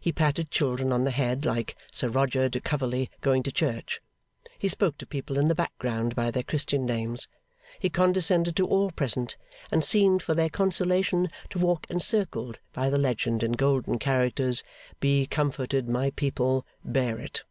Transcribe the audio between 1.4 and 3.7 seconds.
like Sir Roger de Coverley going to